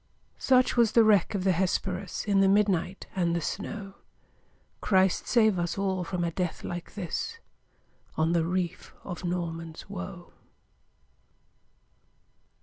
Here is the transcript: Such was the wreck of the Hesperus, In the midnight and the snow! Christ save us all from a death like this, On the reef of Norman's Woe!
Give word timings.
Such 0.39 0.75
was 0.75 0.93
the 0.93 1.03
wreck 1.03 1.35
of 1.35 1.43
the 1.43 1.51
Hesperus, 1.51 2.25
In 2.25 2.39
the 2.41 2.47
midnight 2.47 3.05
and 3.15 3.35
the 3.35 3.39
snow! 3.39 3.93
Christ 4.81 5.27
save 5.27 5.59
us 5.59 5.77
all 5.77 6.03
from 6.03 6.23
a 6.23 6.31
death 6.31 6.63
like 6.63 6.95
this, 6.95 7.37
On 8.17 8.31
the 8.33 8.43
reef 8.43 8.95
of 9.05 9.23
Norman's 9.23 9.91
Woe! 9.91 10.33